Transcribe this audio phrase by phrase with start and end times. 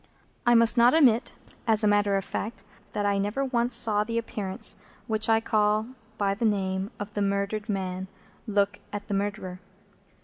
[0.47, 1.33] I must not omit,
[1.67, 2.63] as a matter of fact,
[2.93, 7.21] that I never once saw the Appearance which I call by the name of the
[7.21, 8.07] murdered man
[8.47, 9.59] look at the Murderer.